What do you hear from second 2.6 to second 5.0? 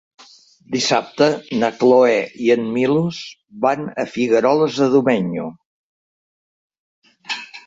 Milos van a Figueroles de